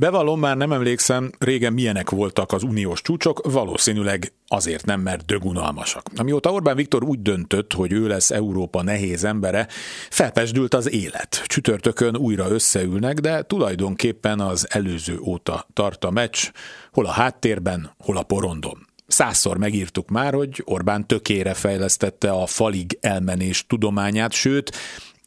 Bevallom, 0.00 0.40
már 0.40 0.56
nem 0.56 0.72
emlékszem, 0.72 1.30
régen 1.38 1.72
milyenek 1.72 2.10
voltak 2.10 2.52
az 2.52 2.62
uniós 2.62 3.02
csúcsok, 3.02 3.52
valószínűleg 3.52 4.32
azért 4.46 4.84
nem, 4.84 5.00
mert 5.00 5.24
dögunalmasak. 5.24 6.02
Amióta 6.16 6.52
Orbán 6.52 6.76
Viktor 6.76 7.04
úgy 7.04 7.22
döntött, 7.22 7.72
hogy 7.72 7.92
ő 7.92 8.06
lesz 8.06 8.30
Európa 8.30 8.82
nehéz 8.82 9.24
embere, 9.24 9.66
felpesdült 10.10 10.74
az 10.74 10.90
élet. 10.90 11.42
Csütörtökön 11.44 12.16
újra 12.16 12.48
összeülnek, 12.48 13.18
de 13.18 13.42
tulajdonképpen 13.42 14.40
az 14.40 14.66
előző 14.70 15.18
óta 15.18 15.66
tart 15.72 16.04
a 16.04 16.10
meccs, 16.10 16.50
hol 16.92 17.06
a 17.06 17.10
háttérben, 17.10 17.90
hol 17.98 18.16
a 18.16 18.22
porondon. 18.22 18.86
Százszor 19.06 19.56
megírtuk 19.56 20.08
már, 20.08 20.34
hogy 20.34 20.62
Orbán 20.64 21.06
tökére 21.06 21.54
fejlesztette 21.54 22.30
a 22.30 22.46
falig 22.46 22.98
elmenés 23.00 23.66
tudományát, 23.66 24.32
sőt, 24.32 24.76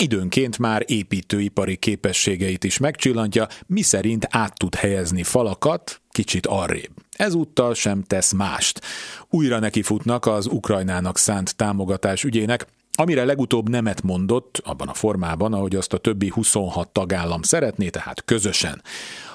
Időnként 0.00 0.58
már 0.58 0.84
építőipari 0.86 1.76
képességeit 1.76 2.64
is 2.64 2.78
megcsillantja, 2.78 3.46
miszerint 3.66 4.26
át 4.30 4.58
tud 4.58 4.74
helyezni 4.74 5.22
falakat 5.22 6.00
kicsit 6.10 6.46
arrébb. 6.46 6.90
Ezúttal 7.16 7.74
sem 7.74 8.02
tesz 8.02 8.32
mást. 8.32 8.80
Újra 9.30 9.58
nekifutnak 9.58 10.26
az 10.26 10.46
Ukrajnának 10.46 11.18
szánt 11.18 11.56
támogatás 11.56 12.24
ügyének, 12.24 12.66
amire 12.92 13.24
legutóbb 13.24 13.68
nemet 13.68 14.02
mondott, 14.02 14.60
abban 14.64 14.88
a 14.88 14.94
formában, 14.94 15.52
ahogy 15.52 15.76
azt 15.76 15.92
a 15.92 15.98
többi 15.98 16.28
26 16.28 16.88
tagállam 16.88 17.42
szeretné, 17.42 17.88
tehát 17.88 18.24
közösen. 18.24 18.82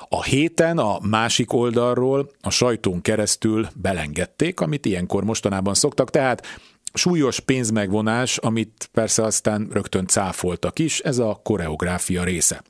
A 0.09 0.23
héten 0.23 0.77
a 0.77 0.98
másik 1.02 1.54
oldalról 1.54 2.30
a 2.41 2.49
sajtón 2.49 3.02
keresztül 3.02 3.68
belengedték, 3.76 4.59
amit 4.59 4.85
ilyenkor 4.85 5.23
mostanában 5.23 5.73
szoktak, 5.73 6.09
tehát 6.09 6.48
súlyos 6.94 7.40
pénzmegvonás, 7.40 8.38
amit 8.38 8.90
persze 8.92 9.24
aztán 9.24 9.68
rögtön 9.72 10.08
cáfoltak 10.08 10.80
is, 10.80 11.00
ez 11.00 11.18
a 11.18 11.40
koreográfia 11.44 12.24
része. 12.24 12.64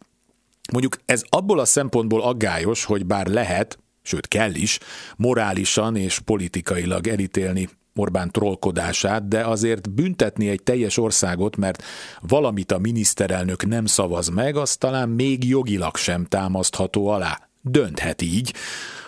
Mondjuk 0.72 0.98
ez 1.06 1.24
abból 1.30 1.60
a 1.60 1.66
szempontból 1.66 2.22
aggályos, 2.22 2.84
hogy 2.84 3.06
bár 3.06 3.28
lehet, 3.28 3.80
sőt 4.02 4.28
kell 4.28 4.54
is, 4.54 4.80
morálisan 5.16 5.96
és 5.96 6.20
politikailag 6.20 7.08
elítélni 7.08 7.70
Orbán 7.96 8.32
trollkodását, 8.32 9.28
de 9.28 9.46
azért 9.46 9.92
büntetni 9.92 10.50
egy 10.50 10.64
teljes 10.64 10.98
országot, 10.98 11.56
mert 11.56 11.84
valamit 12.22 12.72
a 12.72 12.78
miniszterelnök 12.78 13.66
nem 13.66 13.86
szavaz 13.86 14.28
meg, 14.28 14.56
az 14.56 14.76
talán 14.78 15.10
még 15.10 15.44
jogilag 15.44 15.96
sem 15.96 16.26
támasztható 16.26 17.08
alá. 17.08 17.50
Dönthet 17.62 18.22
így. 18.22 18.54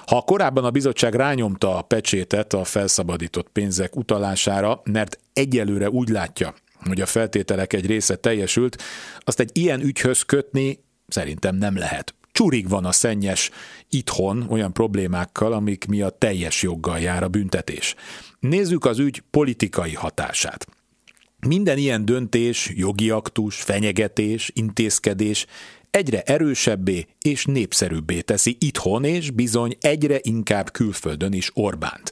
Ha 0.05 0.21
korábban 0.21 0.65
a 0.65 0.71
bizottság 0.71 1.13
rányomta 1.13 1.77
a 1.77 1.81
pecsétet 1.81 2.53
a 2.53 2.63
felszabadított 2.63 3.49
pénzek 3.49 3.95
utalására, 3.95 4.81
mert 4.83 5.19
egyelőre 5.33 5.89
úgy 5.89 6.09
látja, 6.09 6.53
hogy 6.83 7.01
a 7.01 7.05
feltételek 7.05 7.73
egy 7.73 7.85
része 7.85 8.15
teljesült, 8.15 8.81
azt 9.19 9.39
egy 9.39 9.49
ilyen 9.53 9.81
ügyhöz 9.81 10.21
kötni 10.21 10.79
szerintem 11.07 11.55
nem 11.55 11.77
lehet. 11.77 12.15
Csurig 12.31 12.69
van 12.69 12.85
a 12.85 12.91
szennyes 12.91 13.49
itthon 13.89 14.45
olyan 14.49 14.73
problémákkal, 14.73 15.53
amik 15.53 15.85
miatt 15.85 16.19
teljes 16.19 16.61
joggal 16.61 16.99
jár 16.99 17.23
a 17.23 17.27
büntetés. 17.27 17.95
Nézzük 18.39 18.85
az 18.85 18.99
ügy 18.99 19.23
politikai 19.31 19.93
hatását. 19.93 20.67
Minden 21.47 21.77
ilyen 21.77 22.05
döntés, 22.05 22.71
jogi 22.75 23.09
aktus, 23.09 23.61
fenyegetés, 23.61 24.51
intézkedés 24.53 25.45
egyre 25.95 26.21
erősebbé 26.21 27.05
és 27.21 27.45
népszerűbbé 27.45 28.21
teszi 28.21 28.57
itthon 28.59 29.03
és 29.03 29.31
bizony 29.31 29.77
egyre 29.79 30.19
inkább 30.21 30.71
külföldön 30.71 31.33
is 31.33 31.51
Orbánt. 31.53 32.11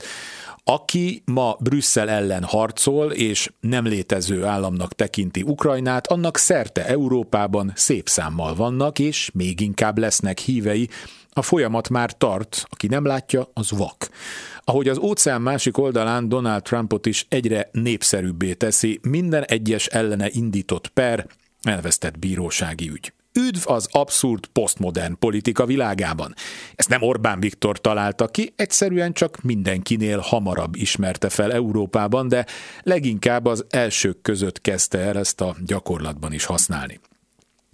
Aki 0.64 1.22
ma 1.26 1.58
Brüsszel 1.60 2.10
ellen 2.10 2.44
harcol 2.44 3.12
és 3.12 3.52
nem 3.60 3.86
létező 3.86 4.44
államnak 4.44 4.94
tekinti 4.94 5.42
Ukrajnát, 5.42 6.08
annak 6.08 6.38
szerte 6.38 6.86
Európában 6.86 7.72
szép 7.76 8.10
számmal 8.10 8.56
vannak, 8.56 9.00
és 9.00 9.30
még 9.34 9.60
inkább 9.60 9.98
lesznek 9.98 10.40
hívei. 10.40 10.90
A 11.30 11.42
folyamat 11.42 11.90
már 11.90 12.18
tart, 12.18 12.66
aki 12.70 12.88
nem 12.88 13.06
látja, 13.06 13.50
az 13.54 13.72
vak. 13.72 14.10
Ahogy 14.64 14.88
az 14.88 14.98
óceán 14.98 15.42
másik 15.42 15.78
oldalán 15.78 16.30
Donald 16.30 16.62
Trumpot 16.62 17.06
is 17.06 17.26
egyre 17.30 17.70
népszerűbbé 17.72 18.54
teszi 18.54 19.00
minden 19.02 19.44
egyes 19.44 19.88
ellene 19.88 20.30
indított 20.32 20.88
per, 20.88 21.28
elvesztett 21.62 22.20
bírósági 22.20 22.90
ügy. 22.90 23.14
Üdv 23.40 23.70
az 23.70 23.88
abszurd 23.92 24.46
posztmodern 24.46 25.18
politika 25.20 25.66
világában. 25.66 26.34
Ezt 26.76 26.90
nem 26.90 27.02
Orbán 27.02 27.40
Viktor 27.40 27.82
találta 27.82 28.28
ki, 28.28 28.54
egyszerűen 28.56 29.14
csak 29.14 29.42
mindenkinél 29.42 30.20
hamarabb 30.20 30.76
ismerte 30.76 31.30
fel 31.30 31.54
Európában, 31.54 32.28
de 32.28 32.46
leginkább 32.82 33.46
az 33.46 33.66
elsők 33.70 34.22
között 34.22 34.62
kezdte 34.62 34.98
el 34.98 35.18
ezt 35.18 35.42
a 35.42 35.56
gyakorlatban 35.66 36.34
is 36.34 36.46
használni. 36.46 37.00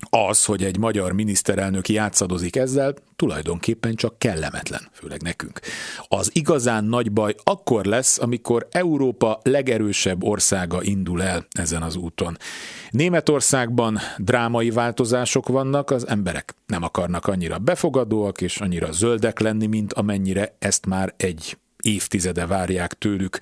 Az, 0.09 0.45
hogy 0.45 0.63
egy 0.63 0.77
magyar 0.77 1.11
miniszterelnök 1.11 1.89
játszadozik 1.89 2.55
ezzel, 2.55 2.93
tulajdonképpen 3.15 3.95
csak 3.95 4.19
kellemetlen, 4.19 4.81
főleg 4.91 5.21
nekünk. 5.21 5.59
Az 6.07 6.29
igazán 6.33 6.83
nagy 6.83 7.11
baj 7.11 7.35
akkor 7.43 7.85
lesz, 7.85 8.19
amikor 8.19 8.67
Európa 8.71 9.39
legerősebb 9.43 10.23
országa 10.23 10.83
indul 10.83 11.23
el 11.23 11.45
ezen 11.51 11.81
az 11.81 11.95
úton. 11.95 12.37
Németországban 12.89 13.99
drámai 14.17 14.69
változások 14.69 15.47
vannak, 15.47 15.91
az 15.91 16.07
emberek 16.07 16.55
nem 16.65 16.83
akarnak 16.83 17.27
annyira 17.27 17.57
befogadóak 17.57 18.41
és 18.41 18.57
annyira 18.57 18.91
zöldek 18.91 19.39
lenni, 19.39 19.65
mint 19.65 19.93
amennyire 19.93 20.55
ezt 20.59 20.85
már 20.85 21.13
egy 21.17 21.57
évtizede 21.81 22.45
várják 22.45 22.93
tőlük. 22.93 23.39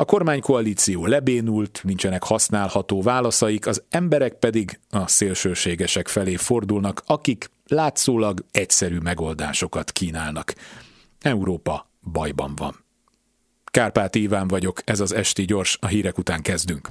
A 0.00 0.04
kormánykoalíció 0.04 1.06
lebénult, 1.06 1.80
nincsenek 1.84 2.22
használható 2.22 3.02
válaszaik, 3.02 3.66
az 3.66 3.82
emberek 3.88 4.34
pedig 4.34 4.80
a 4.90 5.08
szélsőségesek 5.08 6.08
felé 6.08 6.36
fordulnak, 6.36 7.02
akik 7.06 7.50
látszólag 7.66 8.44
egyszerű 8.50 8.98
megoldásokat 8.98 9.92
kínálnak. 9.92 10.54
Európa 11.20 11.90
bajban 12.12 12.54
van. 12.56 12.84
Kárpát 13.64 14.14
Iván 14.14 14.48
vagyok, 14.48 14.80
ez 14.84 15.00
az 15.00 15.12
Esti 15.12 15.44
Gyors, 15.44 15.78
a 15.80 15.86
hírek 15.86 16.18
után 16.18 16.42
kezdünk. 16.42 16.88